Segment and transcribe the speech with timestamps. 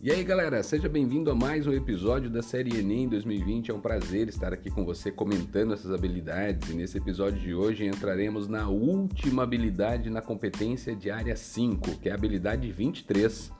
[0.00, 3.72] E aí galera, seja bem-vindo a mais um episódio da série Enem 2020.
[3.72, 7.84] É um prazer estar aqui com você comentando essas habilidades e nesse episódio de hoje
[7.84, 13.50] entraremos na última habilidade na competência de área 5, que é a habilidade 23,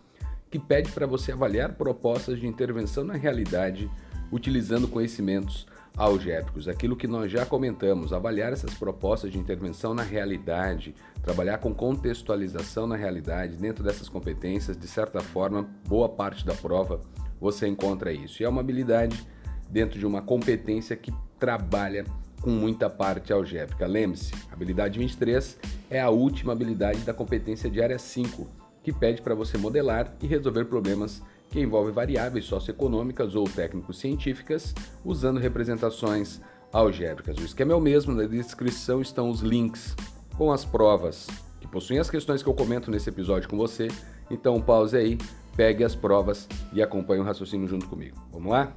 [0.48, 3.90] que pede para você avaliar propostas de intervenção na realidade
[4.30, 10.94] utilizando conhecimentos algébricos, aquilo que nós já comentamos, avaliar essas propostas de intervenção na realidade,
[11.28, 17.02] trabalhar com contextualização na realidade, dentro dessas competências, de certa forma, boa parte da prova
[17.38, 18.42] você encontra isso.
[18.42, 19.28] E é uma habilidade
[19.68, 22.06] dentro de uma competência que trabalha
[22.40, 23.86] com muita parte algébrica.
[23.86, 25.58] Lembre-se, habilidade 23
[25.90, 28.48] é a última habilidade da competência de área 5,
[28.82, 35.38] que pede para você modelar e resolver problemas que envolve variáveis socioeconômicas ou técnico-científicas usando
[35.38, 36.40] representações
[36.72, 37.36] algébricas.
[37.36, 39.94] O esquema é o mesmo, na descrição estão os links
[40.38, 41.26] com as provas
[41.60, 43.88] que possuem as questões que eu comento nesse episódio com você.
[44.30, 45.18] Então pause aí,
[45.56, 48.16] pegue as provas e acompanhe o raciocínio junto comigo.
[48.30, 48.72] Vamos lá?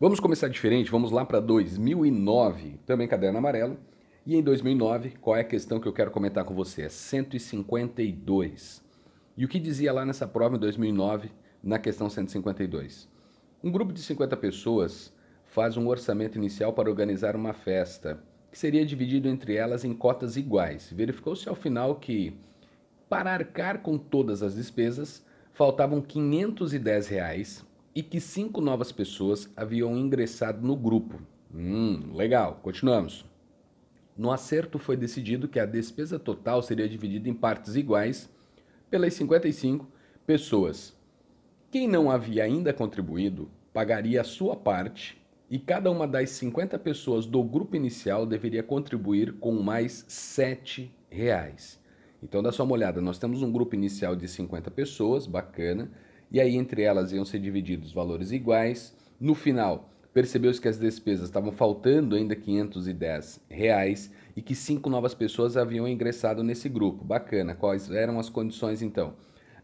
[0.00, 3.76] Vamos começar diferente, vamos lá para 2009, também caderno amarelo.
[4.24, 6.82] E em 2009, qual é a questão que eu quero comentar com você?
[6.82, 8.82] É 152.
[9.36, 11.30] E o que dizia lá nessa prova em 2009,
[11.62, 13.10] na questão 152?
[13.62, 15.12] Um grupo de 50 pessoas
[15.50, 20.36] faz um orçamento inicial para organizar uma festa, que seria dividido entre elas em cotas
[20.36, 20.92] iguais.
[20.92, 22.34] Verificou-se ao final que,
[23.08, 29.96] para arcar com todas as despesas, faltavam 510 reais e que cinco novas pessoas haviam
[29.98, 31.20] ingressado no grupo.
[31.52, 33.24] Hum, legal, continuamos.
[34.16, 38.30] No acerto foi decidido que a despesa total seria dividida em partes iguais
[38.88, 39.84] pelas 55
[40.24, 40.96] pessoas.
[41.72, 45.19] Quem não havia ainda contribuído pagaria a sua parte
[45.50, 50.06] e cada uma das 50 pessoas do grupo inicial deveria contribuir com mais
[50.38, 51.80] R$ reais.
[52.22, 55.90] Então dá só uma olhada, nós temos um grupo inicial de 50 pessoas, bacana,
[56.30, 58.96] e aí entre elas iam ser divididos valores iguais.
[59.18, 65.14] No final, percebeu-se que as despesas estavam faltando ainda 510 reais e que cinco novas
[65.14, 67.04] pessoas haviam ingressado nesse grupo.
[67.04, 67.56] Bacana.
[67.56, 69.14] Quais eram as condições então?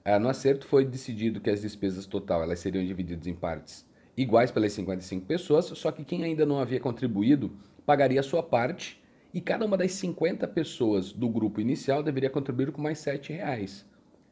[0.05, 3.87] Ah, no acerto foi decidido que as despesas total elas seriam divididas em partes
[4.17, 7.53] iguais pelas 55 pessoas, só que quem ainda não havia contribuído
[7.85, 9.01] pagaria a sua parte
[9.33, 13.85] e cada uma das 50 pessoas do grupo inicial deveria contribuir com mais R$ reais.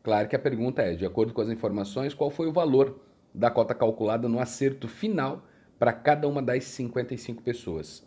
[0.02, 3.00] Claro que a pergunta é, de acordo com as informações, qual foi o valor
[3.34, 5.44] da cota calculada no acerto final
[5.78, 8.06] para cada uma das 55 pessoas.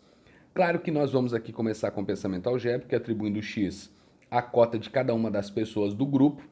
[0.54, 3.92] Claro que nós vamos aqui começar com o pensamento algébrico, atribuindo x
[4.30, 6.42] à cota de cada uma das pessoas do grupo,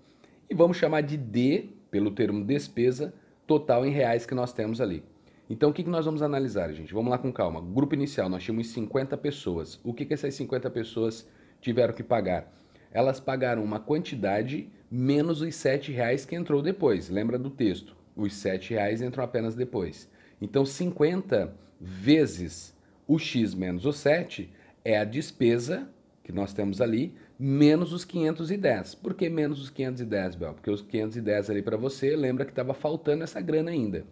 [0.49, 3.13] e vamos chamar de D, pelo termo despesa,
[3.47, 5.03] total em reais que nós temos ali.
[5.49, 6.93] Então, o que, nós vamos analisar, gente?
[6.93, 7.61] Vamos lá com calma.
[7.61, 9.79] Grupo inicial, nós tínhamos 50 pessoas.
[9.84, 11.29] O que, que essas 50 pessoas
[11.61, 12.53] tiveram que pagar?
[12.91, 17.09] Elas pagaram uma quantidade menos os 7 reais que entrou depois.
[17.09, 17.97] Lembra do texto?
[18.17, 20.11] Os 7 reais entram apenas depois.
[20.41, 22.77] Então, 50 vezes
[23.07, 24.51] o x menos o 7
[24.84, 25.89] é a despesa
[26.25, 28.97] que nós temos ali, menos os 510.
[28.97, 30.55] Por que menos os 510, Bel?
[30.55, 34.05] Porque os 510 ali para você, lembra que estava faltando essa grana ainda.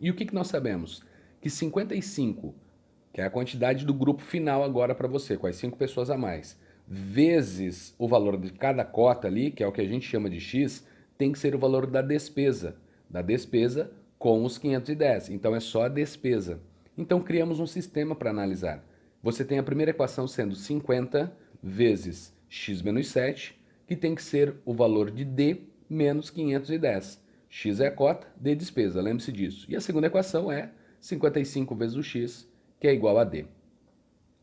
[0.00, 1.02] E o que, que nós sabemos?
[1.40, 2.54] Que 55,
[3.12, 6.16] que é a quantidade do grupo final agora para você, com as 5 pessoas a
[6.16, 10.28] mais, vezes o valor de cada cota ali, que é o que a gente chama
[10.28, 12.76] de x, tem que ser o valor da despesa.
[13.08, 15.30] Da despesa com os 510.
[15.30, 16.60] Então é só a despesa.
[16.96, 18.84] Então criamos um sistema para analisar.
[19.22, 24.54] Você tem a primeira equação sendo 50 vezes x menos 7, que tem que ser
[24.64, 27.23] o valor de D menos 510.
[27.56, 29.64] X é a cota, D é despesa, lembre-se disso.
[29.70, 32.50] E a segunda equação é 55 vezes o x,
[32.80, 33.46] que é igual a D.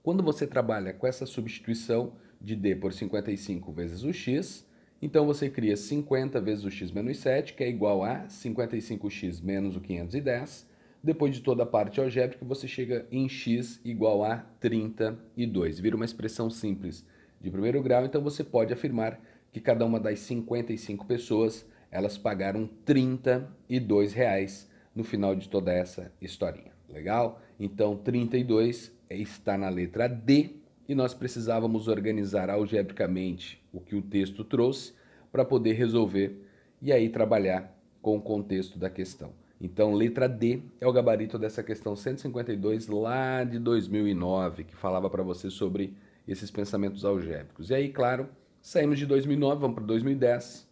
[0.01, 4.65] Quando você trabalha com essa substituição de D por 55 vezes o x,
[5.01, 9.75] então você cria 50 vezes o x menos 7, que é igual a 55x menos
[9.75, 10.65] o 510.
[11.03, 15.81] Depois de toda a parte algébrica, você chega em x igual a 32.
[15.81, 17.05] Vira uma expressão simples
[17.41, 19.19] de primeiro grau, então você pode afirmar
[19.51, 26.11] que cada uma das 55 pessoas, elas pagaram 32 reais no final de toda essa
[26.21, 26.71] historinha.
[26.89, 27.41] Legal?
[27.59, 30.55] Então, 32 está na letra D
[30.87, 34.93] e nós precisávamos organizar algebricamente o que o texto trouxe
[35.31, 36.45] para poder resolver
[36.81, 39.31] e aí trabalhar com o contexto da questão.
[39.59, 45.21] Então, letra D é o gabarito dessa questão 152 lá de 2009, que falava para
[45.21, 45.95] você sobre
[46.27, 47.69] esses pensamentos algébricos.
[47.69, 48.27] E aí, claro,
[48.59, 50.70] saímos de 2009, vamos para 2010.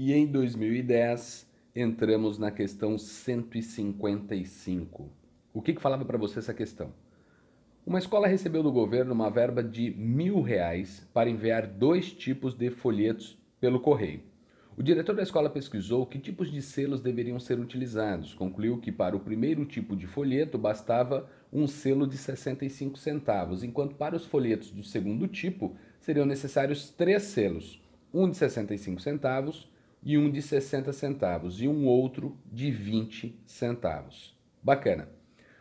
[0.00, 5.10] E em 2010 entramos na questão 155.
[5.52, 6.94] O que, que falava para você essa questão?
[7.84, 12.70] Uma escola recebeu do governo uma verba de mil reais para enviar dois tipos de
[12.70, 14.22] folhetos pelo correio.
[14.76, 18.34] O diretor da escola pesquisou que tipos de selos deveriam ser utilizados.
[18.34, 23.96] Concluiu que para o primeiro tipo de folheto bastava um selo de 65 centavos, enquanto
[23.96, 27.82] para os folhetos do segundo tipo seriam necessários três selos,
[28.14, 29.68] um de 65 centavos
[30.02, 34.36] e um de 60 centavos e um outro de 20 centavos.
[34.62, 35.08] Bacana.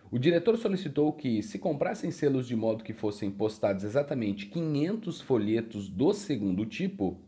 [0.10, 5.90] O diretor solicitou que se comprassem selos de modo que fossem postados exatamente 500 folhetos
[5.90, 7.20] do segundo tipo,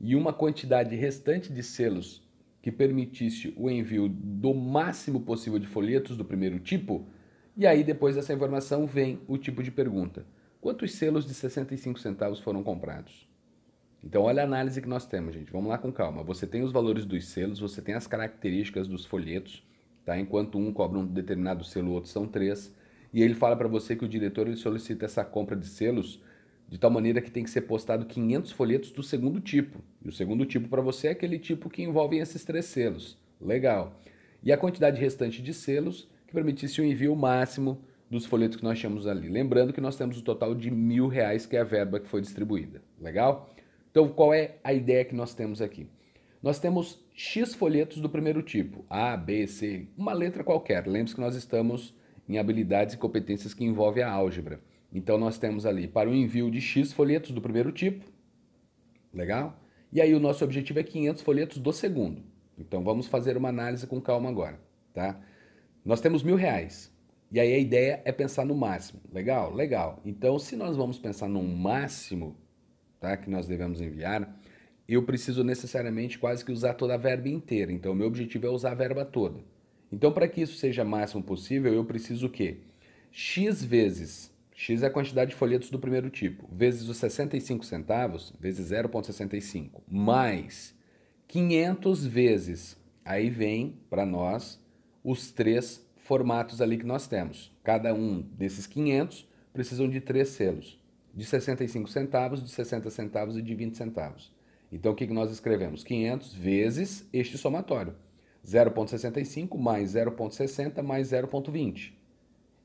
[0.00, 2.26] e uma quantidade restante de selos
[2.60, 7.06] que permitisse o envio do máximo possível de folhetos do primeiro tipo,
[7.56, 10.26] e aí depois dessa informação vem o tipo de pergunta.
[10.60, 13.28] Quantos selos de 65 centavos foram comprados?
[14.02, 15.52] Então olha a análise que nós temos, gente.
[15.52, 16.22] Vamos lá com calma.
[16.22, 19.62] Você tem os valores dos selos, você tem as características dos folhetos,
[20.04, 20.18] tá?
[20.18, 22.74] Enquanto um cobra um determinado selo, o outro são três.
[23.12, 26.22] E ele fala para você que o diretor ele solicita essa compra de selos
[26.68, 29.80] de tal maneira que tem que ser postado 500 folhetos do segundo tipo.
[30.04, 33.16] E o segundo tipo para você é aquele tipo que envolve esses três selos.
[33.40, 33.98] Legal.
[34.42, 37.80] E a quantidade restante de selos que permitisse o envio máximo
[38.10, 39.28] dos folhetos que nós tínhamos ali.
[39.28, 42.20] Lembrando que nós temos o total de mil reais, que é a verba que foi
[42.20, 42.82] distribuída.
[43.00, 43.50] Legal?
[43.90, 45.88] Então, qual é a ideia que nós temos aqui?
[46.42, 50.86] Nós temos X folhetos do primeiro tipo, A, B, C, uma letra qualquer.
[50.86, 51.94] Lembre-se que nós estamos
[52.28, 54.60] em habilidades e competências que envolvem a álgebra.
[54.92, 58.04] Então nós temos ali para o envio de X folhetos do primeiro tipo,
[59.12, 59.58] legal?
[59.92, 62.22] E aí o nosso objetivo é 500 folhetos do segundo.
[62.56, 64.60] Então vamos fazer uma análise com calma agora,
[64.92, 65.20] tá?
[65.84, 66.94] Nós temos mil reais.
[67.30, 69.00] E aí a ideia é pensar no máximo.
[69.12, 69.52] Legal?
[69.54, 70.00] Legal.
[70.04, 72.36] Então se nós vamos pensar no máximo,
[73.00, 73.16] tá?
[73.16, 74.38] Que nós devemos enviar,
[74.88, 77.72] eu preciso necessariamente quase que usar toda a verba inteira.
[77.72, 79.40] Então o meu objetivo é usar a verba toda.
[79.92, 82.58] Então para que isso seja máximo possível, eu preciso o quê?
[83.10, 84.30] X vezes
[84.60, 89.82] X é a quantidade de folhetos do primeiro tipo, vezes os 65 centavos, vezes 0,65,
[89.88, 90.74] mais
[91.28, 92.76] 500 vezes.
[93.04, 94.60] Aí vem para nós
[95.04, 97.56] os três formatos ali que nós temos.
[97.62, 100.77] Cada um desses 500 precisam de três selos,
[101.18, 104.32] de 65 centavos, de 60 centavos e de 20 centavos.
[104.70, 105.82] Então o que nós escrevemos?
[105.84, 107.94] 500 vezes este somatório.
[108.46, 111.98] 0,65 mais 0,60 mais 0,20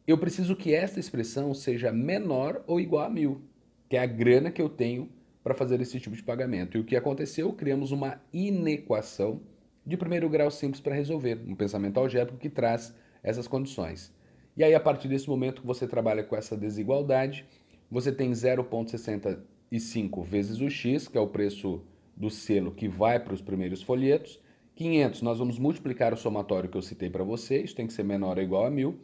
[0.05, 3.41] eu preciso que esta expressão seja menor ou igual a mil,
[3.89, 5.09] que é a grana que eu tenho
[5.41, 6.77] para fazer esse tipo de pagamento.
[6.77, 7.53] E o que aconteceu?
[7.53, 9.41] Criamos uma inequação
[9.85, 14.13] de primeiro grau simples para resolver, um pensamento algébrico que traz essas condições.
[14.57, 17.45] E aí, a partir desse momento que você trabalha com essa desigualdade,
[17.93, 21.83] você tem 0,65 vezes o x, que é o preço
[22.17, 24.41] do selo que vai para os primeiros folhetos.
[24.75, 28.37] 500, nós vamos multiplicar o somatório que eu citei para vocês, tem que ser menor
[28.37, 28.95] ou igual a 1.000.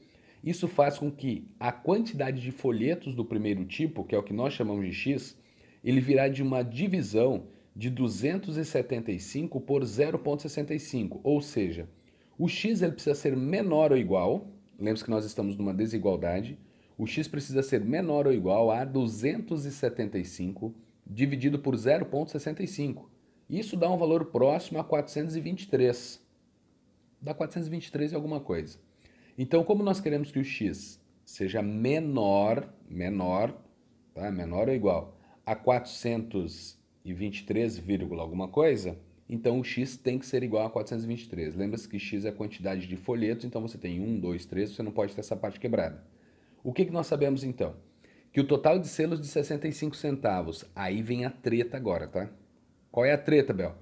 [0.44, 4.33] Isso faz com que a quantidade de folhetos do primeiro tipo, que é o que
[4.33, 5.38] nós chamamos de X,
[5.83, 7.44] ele virá de uma divisão
[7.75, 11.88] de 275 por 0,65, ou seja,
[12.39, 14.47] o x ele precisa ser menor ou igual,
[14.80, 16.57] lembre-se que nós estamos numa desigualdade,
[16.99, 20.75] o x precisa ser menor ou igual a 275
[21.07, 23.05] dividido por 0,65.
[23.49, 26.21] Isso dá um valor próximo a 423.
[27.21, 28.77] Dá 423 e alguma coisa.
[29.37, 33.57] Então, como nós queremos que o x seja menor, menor,
[34.13, 34.29] tá?
[34.29, 37.81] menor ou igual a 423,
[38.19, 41.56] alguma coisa, então o x tem que ser igual a 423.
[41.56, 44.83] Lembra-se que x é a quantidade de folhetos, então você tem 1, 2, 3, você
[44.83, 46.19] não pode ter essa parte quebrada.
[46.63, 47.75] O que, que nós sabemos então?
[48.31, 52.30] Que o total de selos de 65 centavos, aí vem a treta agora, tá?
[52.92, 53.75] Qual é a treta, Bel?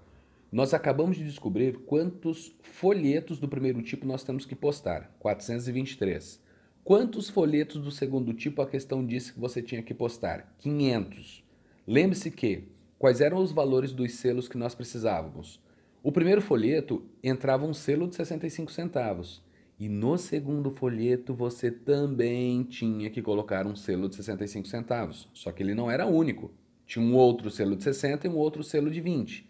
[0.51, 5.13] Nós acabamos de descobrir quantos folhetos do primeiro tipo nós temos que postar.
[5.19, 6.41] 423.
[6.83, 10.55] Quantos folhetos do segundo tipo a questão disse que você tinha que postar?
[10.59, 11.43] 500.
[11.85, 15.59] Lembre-se que quais eram os valores dos selos que nós precisávamos?
[16.01, 19.43] O primeiro folheto entrava um selo de 65 centavos.
[19.79, 25.29] E no segundo folheto você também tinha que colocar um selo de 65 centavos.
[25.33, 26.51] Só que ele não era único.
[26.85, 29.47] Tinha um outro selo de 60 e um outro selo de 20.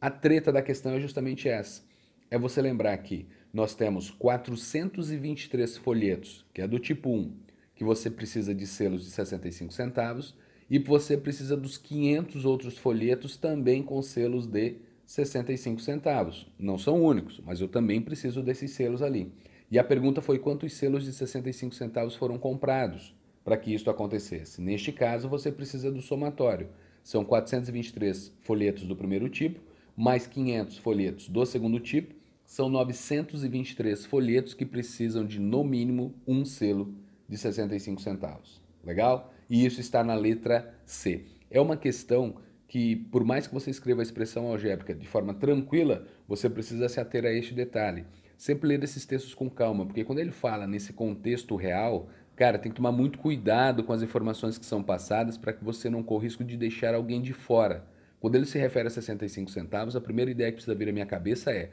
[0.00, 1.82] A treta da questão é justamente essa.
[2.30, 7.32] É você lembrar que nós temos 423 folhetos, que é do tipo 1,
[7.74, 10.34] que você precisa de selos de 65 centavos,
[10.70, 16.46] e você precisa dos 500 outros folhetos também com selos de 65 centavos.
[16.58, 19.32] Não são únicos, mas eu também preciso desses selos ali.
[19.70, 24.60] E a pergunta foi quantos selos de 65 centavos foram comprados para que isso acontecesse.
[24.60, 26.68] Neste caso, você precisa do somatório.
[27.02, 32.14] São 423 folhetos do primeiro tipo mais 500 folhetos do segundo tipo,
[32.46, 36.94] são 923 folhetos que precisam de no mínimo um selo
[37.28, 38.62] de 65 centavos.
[38.84, 39.34] Legal?
[39.50, 41.24] E isso está na letra C.
[41.50, 42.36] É uma questão
[42.68, 47.00] que, por mais que você escreva a expressão algébrica de forma tranquila, você precisa se
[47.00, 48.06] ater a este detalhe.
[48.38, 52.70] Sempre ler esses textos com calma, porque quando ele fala nesse contexto real, cara, tem
[52.70, 56.20] que tomar muito cuidado com as informações que são passadas para que você não corra
[56.20, 57.84] o risco de deixar alguém de fora.
[58.20, 61.04] Quando ele se refere a 65 centavos, a primeira ideia que precisa vir à minha
[61.04, 61.72] cabeça é: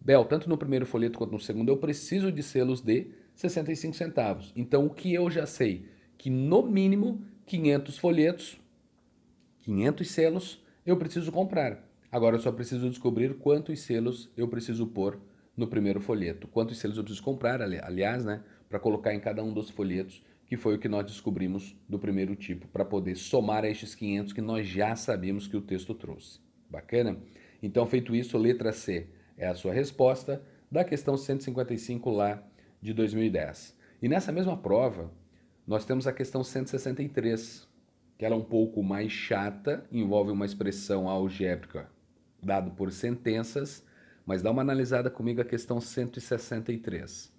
[0.00, 4.54] Bel, tanto no primeiro folheto quanto no segundo, eu preciso de selos de 65 centavos.
[4.56, 5.86] Então, o que eu já sei?
[6.16, 8.58] Que no mínimo 500 folhetos
[9.60, 11.86] 500 selos eu preciso comprar.
[12.10, 15.20] Agora eu só preciso descobrir quantos selos eu preciso pôr
[15.56, 16.46] no primeiro folheto.
[16.48, 20.56] Quantos selos eu preciso comprar, aliás, né, para colocar em cada um dos folhetos, que
[20.56, 24.40] foi o que nós descobrimos do primeiro tipo, para poder somar a estes 500 que
[24.40, 26.40] nós já sabíamos que o texto trouxe.
[26.70, 27.18] Bacana?
[27.62, 32.42] Então, feito isso, letra C é a sua resposta da questão 155 lá
[32.80, 33.76] de 2010.
[34.02, 35.10] E nessa mesma prova,
[35.66, 37.66] nós temos a questão 163,
[38.18, 41.88] que ela é um pouco mais chata, envolve uma expressão algébrica
[42.42, 43.84] dado por sentenças,
[44.26, 47.32] mas dá uma analisada comigo a questão 163.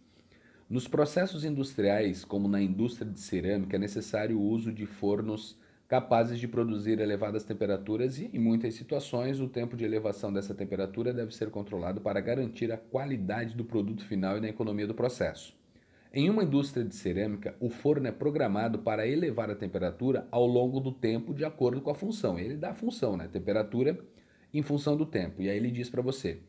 [0.70, 6.40] Nos processos industriais, como na indústria de cerâmica, é necessário o uso de fornos capazes
[6.40, 11.34] de produzir elevadas temperaturas e, em muitas situações, o tempo de elevação dessa temperatura deve
[11.34, 15.56] ser controlado para garantir a qualidade do produto final e na economia do processo.
[16.14, 20.80] Em uma indústria de cerâmica, o forno é programado para elevar a temperatura ao longo
[20.80, 22.40] do tempo de acordo com a função.
[22.40, 23.30] Ele dá a função, né?
[23.32, 23.98] Temperatura
[24.54, 25.42] em função do tempo.
[25.42, 26.40] E aí ele diz para você: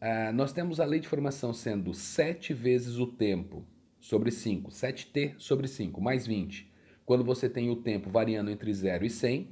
[0.00, 3.64] ah, nós temos a lei de formação sendo 7 vezes o tempo
[4.00, 6.70] sobre 5, 7t sobre 5, mais 20.
[7.04, 9.48] Quando você tem o tempo variando entre 0 e 100,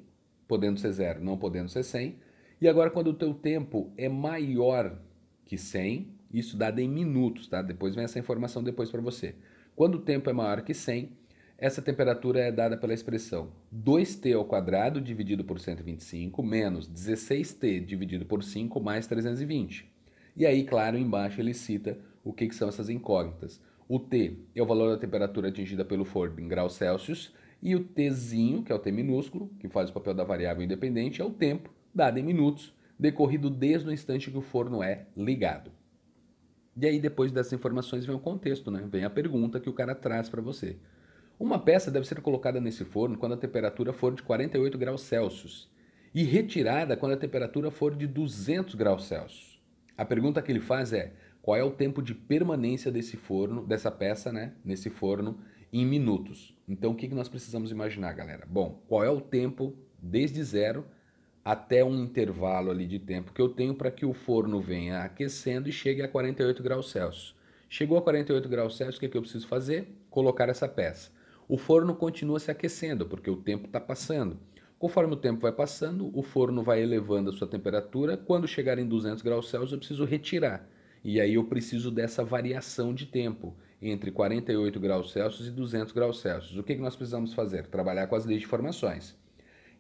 [0.47, 2.17] podendo ser 0, não podendo ser 100.
[2.61, 4.99] E agora, quando o teu tempo é maior
[5.45, 7.61] que 100, isso dado em minutos, tá?
[7.61, 9.35] Depois vem essa informação depois para você.
[9.77, 11.13] Quando o tempo é maior que 100,
[11.59, 18.25] essa temperatura é dada pela expressão 2t ao quadrado dividido por 125 menos 16t dividido
[18.25, 19.98] por 5 mais 320.
[20.39, 23.61] E aí, claro, embaixo ele cita o que, que são essas incógnitas.
[23.89, 27.83] O T é o valor da temperatura atingida pelo forno em graus Celsius e o
[27.83, 31.31] Tzinho, que é o T minúsculo, que faz o papel da variável independente, é o
[31.31, 35.73] tempo, dado em minutos, decorrido desde o instante que o forno é ligado.
[36.81, 38.87] E aí, depois dessas informações, vem o contexto, né?
[38.89, 40.77] Vem a pergunta que o cara traz para você.
[41.37, 45.69] Uma peça deve ser colocada nesse forno quando a temperatura for de 48 graus Celsius
[46.15, 49.48] e retirada quando a temperatura for de 200 graus Celsius.
[49.99, 51.13] A pergunta que ele faz é:
[51.43, 55.41] qual é o tempo de permanência desse forno, dessa peça, né, nesse forno
[55.73, 56.57] em minutos?
[56.69, 58.47] Então, o que nós precisamos imaginar, galera?
[58.49, 60.87] Bom, qual é o tempo desde zero
[61.45, 65.69] até um intervalo ali de tempo que eu tenho para que o forno venha aquecendo
[65.69, 67.35] e chegue a 48 graus Celsius.
[67.71, 69.89] Chegou a 48 graus Celsius, o que, é que eu preciso fazer?
[70.11, 71.11] Colocar essa peça.
[71.49, 74.39] O forno continua se aquecendo, porque o tempo está passando.
[74.79, 78.17] Conforme o tempo vai passando, o forno vai elevando a sua temperatura.
[78.17, 80.69] Quando chegar em 200 graus Celsius, eu preciso retirar.
[81.03, 86.21] E aí eu preciso dessa variação de tempo entre 48 graus Celsius e 200 graus
[86.21, 86.57] Celsius.
[86.57, 87.67] O que, que nós precisamos fazer?
[87.67, 89.17] Trabalhar com as leis de formações.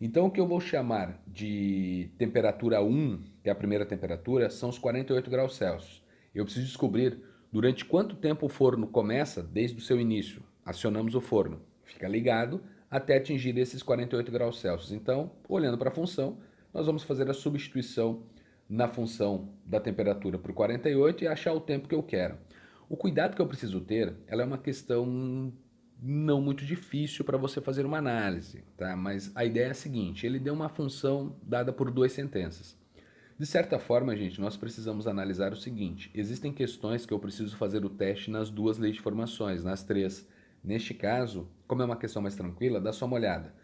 [0.00, 4.68] Então, o que eu vou chamar de temperatura 1, que é a primeira temperatura, são
[4.68, 6.02] os 48 graus Celsius.
[6.34, 7.20] Eu preciso descobrir
[7.52, 10.42] durante quanto tempo o forno começa desde o seu início.
[10.64, 14.92] Acionamos o forno, fica ligado até atingir esses 48 graus Celsius.
[14.92, 16.38] Então, olhando para a função,
[16.72, 18.22] nós vamos fazer a substituição
[18.68, 22.36] na função da temperatura por 48 e achar o tempo que eu quero.
[22.88, 25.52] O cuidado que eu preciso ter, ela é uma questão
[26.00, 28.96] não muito difícil para você fazer uma análise, tá?
[28.96, 32.76] Mas a ideia é a seguinte: ele deu uma função dada por duas sentenças.
[33.38, 37.84] De certa forma, gente, nós precisamos analisar o seguinte: existem questões que eu preciso fazer
[37.84, 40.26] o teste nas duas leis de formações, nas três.
[40.62, 43.54] Neste caso, como é uma questão mais tranquila, dá só uma olhada.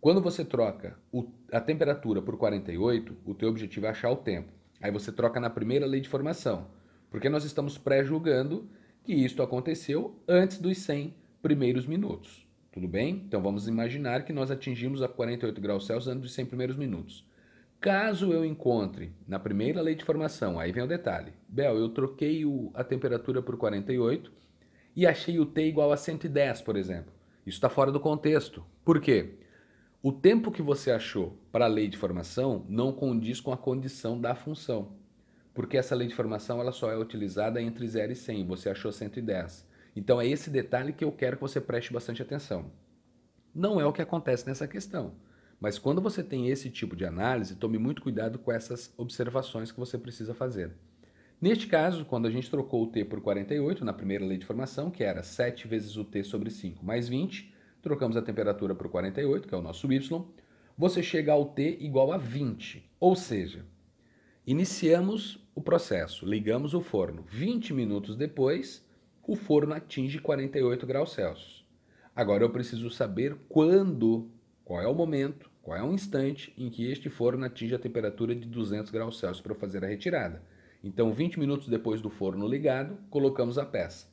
[0.00, 4.52] Quando você troca o, a temperatura por 48, o teu objetivo é achar o tempo.
[4.80, 6.66] Aí você troca na primeira lei de formação,
[7.10, 8.68] porque nós estamos pré-julgando
[9.02, 12.46] que isto aconteceu antes dos 100 primeiros minutos.
[12.70, 13.22] Tudo bem?
[13.26, 17.26] Então vamos imaginar que nós atingimos a 48 graus Celsius antes dos 100 primeiros minutos.
[17.80, 21.32] Caso eu encontre na primeira lei de formação, aí vem o detalhe.
[21.48, 24.32] Bel, eu troquei o, a temperatura por 48
[24.96, 27.12] e achei o T igual a 110, por exemplo.
[27.46, 28.64] Isso está fora do contexto.
[28.84, 29.34] Por quê?
[30.02, 34.20] O tempo que você achou para a lei de formação não condiz com a condição
[34.20, 34.92] da função.
[35.54, 38.46] Porque essa lei de formação ela só é utilizada entre 0 e 100.
[38.46, 39.66] Você achou 110.
[39.96, 42.70] Então é esse detalhe que eu quero que você preste bastante atenção.
[43.54, 45.14] Não é o que acontece nessa questão.
[45.60, 49.78] Mas quando você tem esse tipo de análise, tome muito cuidado com essas observações que
[49.78, 50.72] você precisa fazer.
[51.44, 54.90] Neste caso, quando a gente trocou o t por 48 na primeira lei de formação,
[54.90, 59.46] que era 7 vezes o t sobre 5 mais 20, trocamos a temperatura o 48,
[59.46, 60.24] que é o nosso Y,
[60.74, 62.90] você chega ao T igual a 20.
[62.98, 63.66] Ou seja,
[64.46, 67.26] iniciamos o processo, ligamos o forno.
[67.28, 68.82] 20 minutos depois,
[69.22, 71.68] o forno atinge 48 graus Celsius.
[72.16, 74.30] Agora eu preciso saber quando,
[74.64, 78.34] qual é o momento, qual é o instante em que este forno atinge a temperatura
[78.34, 80.53] de 200 graus Celsius para fazer a retirada.
[80.84, 84.06] Então, 20 minutos depois do forno ligado, colocamos a peça.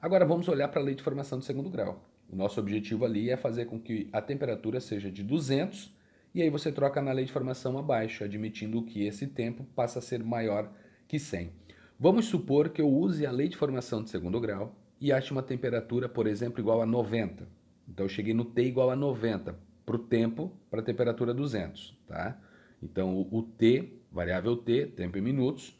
[0.00, 2.02] Agora vamos olhar para a lei de formação de segundo grau.
[2.30, 5.94] O nosso objetivo ali é fazer com que a temperatura seja de 200
[6.34, 10.02] e aí você troca na lei de formação abaixo, admitindo que esse tempo passa a
[10.02, 10.72] ser maior
[11.06, 11.52] que 100.
[12.00, 15.42] Vamos supor que eu use a lei de formação de segundo grau e ache uma
[15.42, 17.46] temperatura, por exemplo, igual a 90.
[17.86, 19.54] Então eu cheguei no T igual a 90
[19.84, 22.40] para o tempo, para a temperatura 200, tá?
[22.82, 25.78] Então o, T, variável T, tempo em minutos,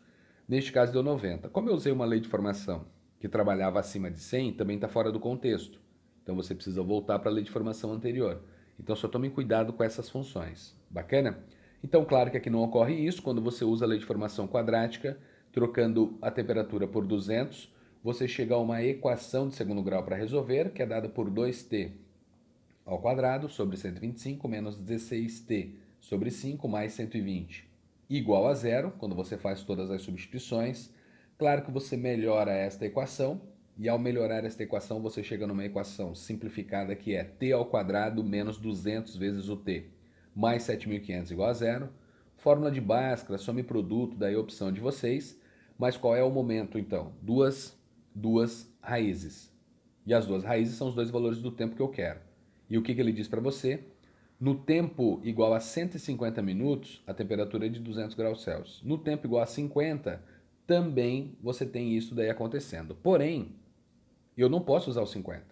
[0.48, 1.48] Neste caso deu 90.
[1.48, 2.86] Como eu usei uma lei de formação
[3.18, 5.80] que trabalhava acima de 100, também está fora do contexto.
[6.22, 8.42] Então você precisa voltar para a lei de formação anterior.
[8.78, 10.76] Então só tome cuidado com essas funções.
[10.90, 11.38] Bacana?
[11.82, 15.18] Então, claro que aqui não ocorre isso quando você usa a lei de formação quadrática,
[15.52, 17.70] trocando a temperatura por 200,
[18.02, 21.92] você chega a uma equação de segundo grau para resolver, que é dada por 2t
[22.84, 27.73] ao quadrado sobre 125 menos 16t sobre 5 mais 120
[28.08, 30.90] igual a zero, quando você faz todas as substituições.
[31.38, 33.40] Claro que você melhora esta equação,
[33.76, 38.22] e ao melhorar esta equação, você chega numa equação simplificada que é t ao quadrado
[38.22, 39.90] menos 200 vezes o t,
[40.34, 41.88] mais 7.500 igual a zero.
[42.36, 45.40] Fórmula de Bhaskara, some produto, daí a opção de vocês.
[45.76, 47.12] Mas qual é o momento, então?
[47.20, 47.76] Duas,
[48.14, 49.52] duas raízes.
[50.06, 52.20] E as duas raízes são os dois valores do tempo que eu quero.
[52.70, 53.82] E o que, que ele diz para você?
[54.40, 58.82] No tempo igual a 150 minutos, a temperatura é de 200 graus Celsius.
[58.82, 60.20] No tempo igual a 50,
[60.66, 62.94] também você tem isso daí acontecendo.
[62.94, 63.54] Porém,
[64.36, 65.44] eu não posso usar o 50,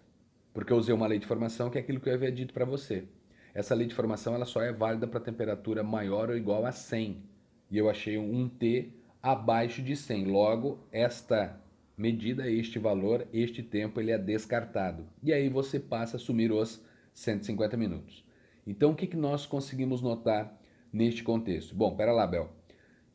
[0.53, 2.65] porque eu usei uma lei de formação que é aquilo que eu havia dito para
[2.65, 3.05] você.
[3.53, 7.23] Essa lei de formação ela só é válida para temperatura maior ou igual a 100.
[7.69, 8.91] E eu achei um T
[9.21, 10.25] abaixo de 100.
[10.25, 11.61] Logo, esta
[11.95, 15.05] medida, este valor, este tempo, ele é descartado.
[15.21, 18.23] E aí você passa a assumir os 150 minutos.
[18.65, 20.59] Então, o que, que nós conseguimos notar
[20.91, 21.75] neste contexto?
[21.75, 22.49] Bom, pera lá, Bel.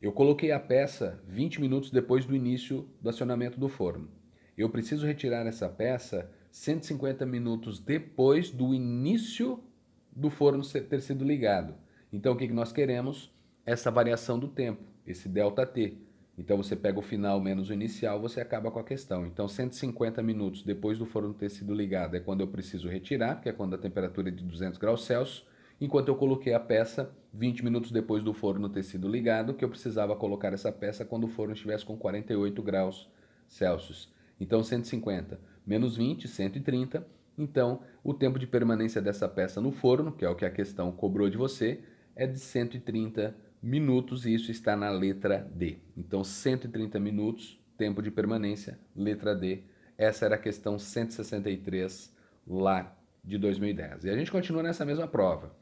[0.01, 4.09] Eu coloquei a peça 20 minutos depois do início do acionamento do forno.
[4.57, 9.63] Eu preciso retirar essa peça 150 minutos depois do início
[10.11, 11.75] do forno ter sido ligado.
[12.11, 13.33] Então, o que, que nós queremos?
[13.65, 15.97] Essa variação do tempo, esse ΔT.
[16.39, 19.27] Então, você pega o final menos o inicial, você acaba com a questão.
[19.27, 23.49] Então, 150 minutos depois do forno ter sido ligado é quando eu preciso retirar, que
[23.49, 25.45] é quando a temperatura é de 200 graus Celsius
[25.79, 29.69] enquanto eu coloquei a peça 20 minutos depois do forno ter sido ligado, que eu
[29.69, 33.09] precisava colocar essa peça quando o forno estivesse com 48 graus
[33.47, 34.11] Celsius.
[34.39, 37.05] Então 150 menos 20, 130.
[37.37, 40.91] Então o tempo de permanência dessa peça no forno, que é o que a questão
[40.91, 41.81] cobrou de você,
[42.15, 45.77] é de 130 minutos e isso está na letra D.
[45.97, 49.63] Então 130 minutos, tempo de permanência, letra D.
[49.97, 52.15] Essa era a questão 163
[52.47, 54.05] lá de 2010.
[54.05, 55.53] E a gente continua nessa mesma prova.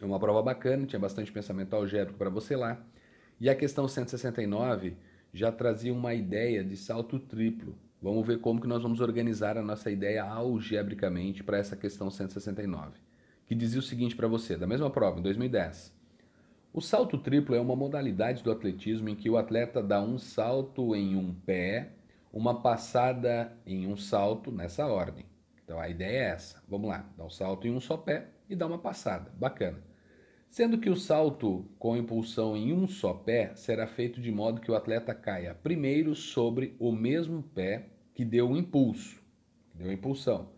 [0.00, 2.80] É uma prova bacana, tinha bastante pensamento algébrico para você lá.
[3.40, 4.96] E a questão 169
[5.32, 7.76] já trazia uma ideia de salto triplo.
[8.00, 12.92] Vamos ver como que nós vamos organizar a nossa ideia algebricamente para essa questão 169,
[13.44, 15.97] que dizia o seguinte para você, da mesma prova, em 2010.
[16.78, 20.94] O salto triplo é uma modalidade do atletismo em que o atleta dá um salto
[20.94, 21.90] em um pé,
[22.32, 25.24] uma passada em um salto, nessa ordem.
[25.64, 26.62] Então a ideia é essa.
[26.68, 29.28] Vamos lá, dá um salto em um só pé e dá uma passada.
[29.34, 29.82] Bacana
[30.48, 34.70] sendo que o salto com impulsão em um só pé será feito de modo que
[34.70, 39.20] o atleta caia primeiro sobre o mesmo pé que deu o impulso,
[39.74, 40.50] deu a impulsão.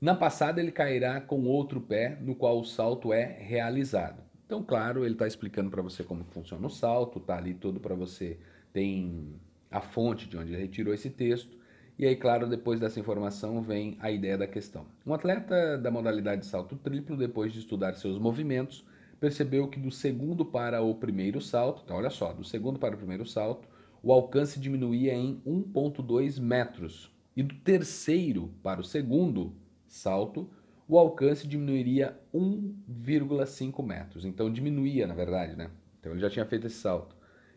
[0.00, 4.33] Na passada, ele cairá com outro pé no qual o salto é realizado.
[4.46, 7.94] Então, claro, ele está explicando para você como funciona o salto, está ali todo para
[7.94, 8.38] você,
[8.72, 9.34] tem
[9.70, 11.56] a fonte de onde ele retirou esse texto.
[11.98, 14.84] E aí, claro, depois dessa informação vem a ideia da questão.
[15.06, 18.84] Um atleta da modalidade salto triplo, depois de estudar seus movimentos,
[19.20, 22.98] percebeu que do segundo para o primeiro salto, então olha só, do segundo para o
[22.98, 23.68] primeiro salto,
[24.02, 27.10] o alcance diminuía em 1,2 metros.
[27.36, 29.54] E do terceiro para o segundo
[29.86, 30.50] salto,
[30.88, 34.24] o alcance diminuiria 1,5 metros.
[34.24, 35.70] Então diminuía, na verdade, né?
[36.00, 37.16] Então ele já tinha feito esse salto.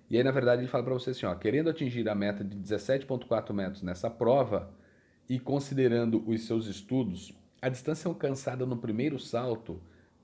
[0.09, 2.55] E aí, na verdade, ele fala para você assim, ó, querendo atingir a meta de
[2.57, 4.71] 17,4 metros nessa prova
[5.27, 9.81] e considerando os seus estudos, a distância alcançada no primeiro salto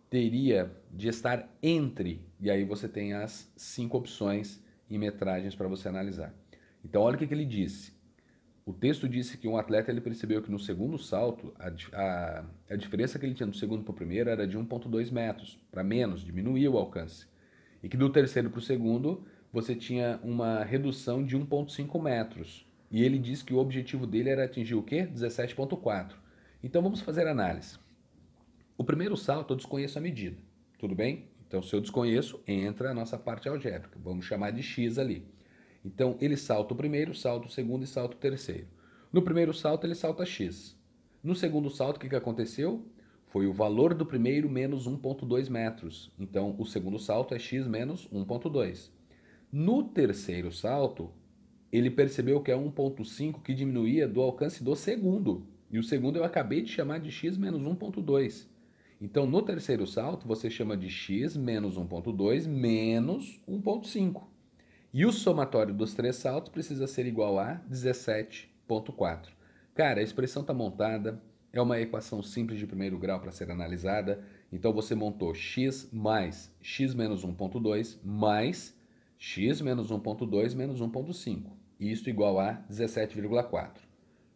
[0.10, 5.90] teria de estar entre, e aí você tem as cinco opções em metragens para você
[5.90, 6.34] analisar.
[6.86, 7.93] Então, olha o que, que ele disse.
[8.66, 11.68] O texto disse que um atleta ele percebeu que no segundo salto, a,
[12.00, 15.60] a, a diferença que ele tinha do segundo para o primeiro era de 1,2 metros,
[15.70, 17.28] para menos, diminuiu o alcance.
[17.82, 22.66] E que do terceiro para o segundo, você tinha uma redução de 1,5 metros.
[22.90, 25.06] E ele disse que o objetivo dele era atingir o quê?
[25.14, 26.14] 17,4.
[26.64, 27.78] Então vamos fazer análise.
[28.78, 30.38] O primeiro salto eu desconheço a medida,
[30.80, 31.28] tudo bem?
[31.46, 34.00] Então se eu desconheço, entra a nossa parte algébrica.
[34.02, 35.28] Vamos chamar de x ali.
[35.84, 38.68] Então ele salta o primeiro, salta o segundo e salta o terceiro.
[39.12, 40.78] No primeiro salto ele salta x.
[41.24, 42.86] No segundo salto o que, que aconteceu?
[43.28, 46.12] Foi o valor do primeiro menos 1.2 metros.
[46.20, 48.90] Então o segundo salto é x menos 1.2.
[49.52, 51.12] No terceiro salto,
[51.72, 55.46] ele percebeu que é 1.5 que diminuía do alcance do segundo.
[55.72, 58.48] E o segundo eu acabei de chamar de x menos 1.2.
[59.02, 64.33] Então, no terceiro salto, você chama de x menos 1.2 menos 1.5.
[64.94, 69.30] E o somatório dos três saltos precisa ser igual a 17,4.
[69.74, 71.20] Cara, a expressão está montada,
[71.52, 74.24] é uma equação simples de primeiro grau para ser analisada.
[74.52, 78.78] Então você montou x mais x menos 1,2 mais
[79.18, 81.52] x menos 1,2 menos 1,5.
[81.80, 83.70] Isso igual a 17,4.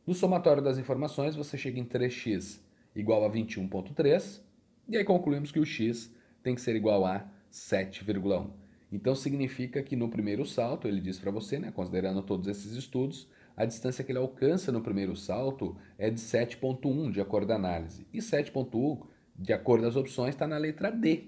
[0.08, 2.60] No somatório das informações, você chega em 3x
[2.96, 4.42] igual a 21,3.
[4.90, 8.67] E aí concluímos que o x tem que ser igual a 7,1.
[8.92, 13.28] Então significa que no primeiro salto, ele diz para você, né, considerando todos esses estudos,
[13.56, 18.06] a distância que ele alcança no primeiro salto é de 7.1, de acordo a análise.
[18.14, 21.26] E 7.1, de acordo as opções, está na letra D,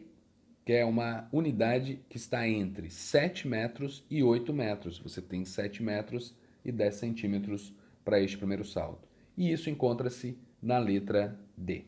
[0.63, 4.99] que é uma unidade que está entre 7 metros e 8 metros.
[4.99, 7.73] Você tem 7 metros e 10 centímetros
[8.05, 9.07] para este primeiro salto.
[9.35, 11.85] E isso encontra-se na letra D.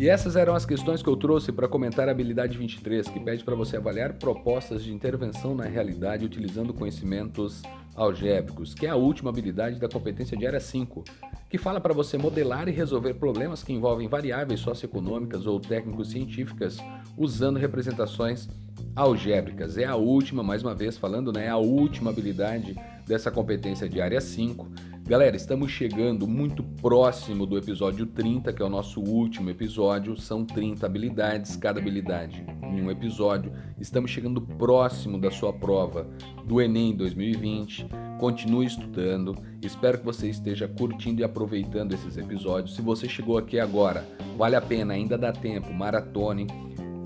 [0.00, 3.44] E essas eram as questões que eu trouxe para comentar a habilidade 23, que pede
[3.44, 7.60] para você avaliar propostas de intervenção na realidade utilizando conhecimentos
[7.94, 11.04] algébricos, que é a última habilidade da competência de área 5,
[11.50, 16.78] que fala para você modelar e resolver problemas que envolvem variáveis socioeconômicas ou técnico-científicas
[17.14, 18.48] usando representações
[18.96, 19.76] algébricas.
[19.76, 22.74] É a última, mais uma vez falando, né, é a última habilidade
[23.06, 24.66] dessa competência de área 5
[25.10, 30.16] Galera, estamos chegando muito próximo do episódio 30, que é o nosso último episódio.
[30.16, 33.52] São 30 habilidades, cada habilidade em um episódio.
[33.80, 36.06] Estamos chegando próximo da sua prova
[36.44, 37.88] do Enem 2020.
[38.20, 39.34] Continue estudando.
[39.60, 42.76] Espero que você esteja curtindo e aproveitando esses episódios.
[42.76, 44.06] Se você chegou aqui agora,
[44.38, 46.46] vale a pena, ainda dá tempo, maratone.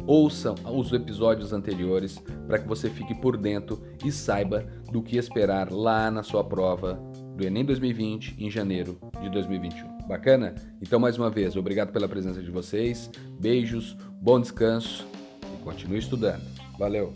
[0.06, 5.72] Ouçam os episódios anteriores para que você fique por dentro e saiba do que esperar
[5.72, 7.00] lá na sua prova
[7.36, 10.06] do Enem 2020 em janeiro de 2021.
[10.06, 10.54] Bacana?
[10.80, 13.10] Então, mais uma vez, obrigado pela presença de vocês.
[13.40, 15.06] Beijos, bom descanso
[15.42, 16.44] e continue estudando.
[16.78, 17.12] Valeu!